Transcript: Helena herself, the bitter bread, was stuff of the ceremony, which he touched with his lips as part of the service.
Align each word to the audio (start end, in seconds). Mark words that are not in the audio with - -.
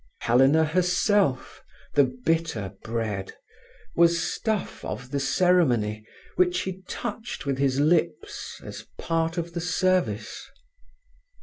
Helena 0.21 0.65
herself, 0.65 1.61
the 1.93 2.05
bitter 2.05 2.73
bread, 2.83 3.33
was 3.95 4.19
stuff 4.33 4.83
of 4.83 5.11
the 5.11 5.19
ceremony, 5.19 6.07
which 6.37 6.61
he 6.61 6.81
touched 6.87 7.45
with 7.45 7.59
his 7.59 7.79
lips 7.79 8.59
as 8.63 8.87
part 8.97 9.37
of 9.37 9.53
the 9.53 9.61
service. 9.61 10.49